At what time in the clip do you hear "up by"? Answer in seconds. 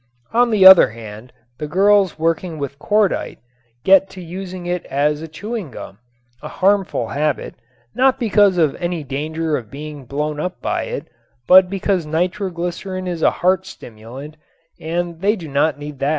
10.39-10.85